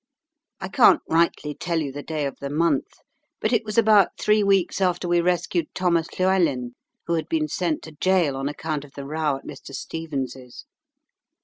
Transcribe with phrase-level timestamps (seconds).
[0.59, 2.87] I can't rightly tell you the day of the month,
[3.39, 6.73] but it was about three reeks after we rescued Thomas Llewellin,
[7.05, 9.75] who had been sent to gaol on account of the row at Mr.
[9.75, 10.65] Stephens's.